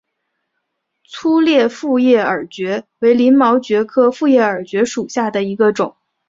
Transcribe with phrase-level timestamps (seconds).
[1.07, 5.95] 粗裂复叶耳蕨为鳞毛蕨科复叶耳蕨属下的一个种。